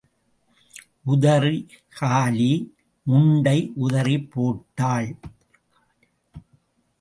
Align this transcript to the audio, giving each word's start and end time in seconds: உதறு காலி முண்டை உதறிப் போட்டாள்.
உதறு 1.05 1.67
காலி 1.99 2.73
முண்டை 3.07 3.71
உதறிப் 3.75 4.31
போட்டாள். 4.31 5.15